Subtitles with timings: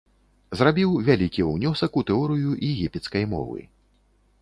[0.61, 3.59] Зрабіў вялікі ўнёсак у тэорыю егіпецкай мовы.